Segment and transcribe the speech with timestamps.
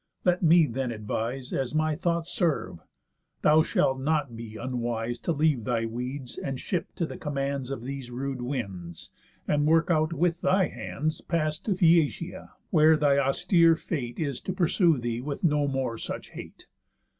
[0.25, 2.79] Let me then advise As my thoughts serve;
[3.43, 7.83] thou shalt not be unwise To leave thy weeds and ship to the commands Of
[7.83, 9.11] these rude winds,
[9.47, 14.53] and work out with thy hands Pass to Phæacia, where thy austere Fate Is to
[14.53, 16.65] pursue thee with no more such hate.